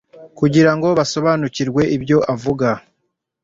[0.39, 2.69] kugira ngo basobanukirwe ibyo avuga.